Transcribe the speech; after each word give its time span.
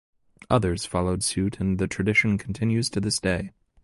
Others 0.49 0.87
followed 0.87 1.21
suit 1.21 1.59
and 1.59 1.77
the 1.77 1.87
tradition 1.87 2.39
continues 2.39 2.89
to 2.89 2.99
this 2.99 3.19
day. 3.19 3.51